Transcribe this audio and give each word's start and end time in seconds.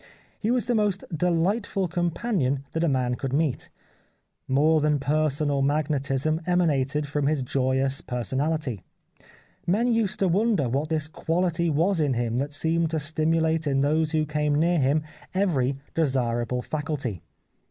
He 0.39 0.49
was 0.49 0.65
the 0.65 0.73
most 0.73 1.03
delightful 1.15 1.87
companion 1.87 2.65
that 2.71 2.83
a 2.83 2.87
man 2.87 3.13
could 3.13 3.33
meet. 3.33 3.69
More 4.47 4.81
than 4.81 4.97
personal 4.97 5.61
magnetism 5.61 6.41
emanated 6.47 7.07
from 7.07 7.27
his 7.27 7.43
joyous 7.43 8.01
personality. 8.01 8.81
Men 9.67 9.93
used 9.93 10.17
to 10.21 10.27
wonder 10.27 10.67
what 10.67 10.89
this 10.89 11.07
quality 11.07 11.69
was 11.69 12.01
in 12.01 12.15
him 12.15 12.39
that 12.39 12.51
seemed 12.51 12.89
to 12.89 12.99
stimulate 12.99 13.67
in 13.67 13.81
those 13.81 14.11
who 14.11 14.25
came 14.25 14.55
near 14.55 14.79
him 14.79 15.03
every 15.35 15.75
desirable 15.93 16.63
faculty. 16.63 17.21